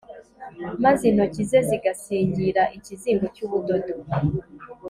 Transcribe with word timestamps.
maze 0.83 1.03
intoki 1.11 1.41
ze 1.49 1.59
zigasingira 1.69 2.61
ikizingo 2.77 3.25
cy'ubudodo 3.35 3.95